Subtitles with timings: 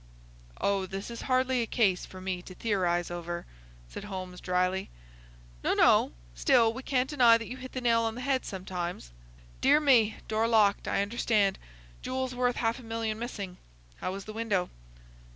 [0.59, 3.45] "Oh, this is hardly a case for me to theorise over,"
[3.87, 4.89] said Holmes, dryly.
[5.63, 6.11] "No, no.
[6.33, 9.11] Still, we can't deny that you hit the nail on the head sometimes.
[9.61, 10.15] Dear me!
[10.27, 11.59] Door locked, I understand.
[12.01, 13.57] Jewels worth half a million missing.
[13.97, 14.71] How was the window?"